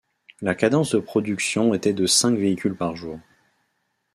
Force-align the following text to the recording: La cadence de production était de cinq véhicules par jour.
La 0.41 0.55
cadence 0.55 0.95
de 0.95 0.99
production 0.99 1.75
était 1.75 1.93
de 1.93 2.07
cinq 2.07 2.33
véhicules 2.35 2.75
par 2.75 2.95
jour. 2.95 3.19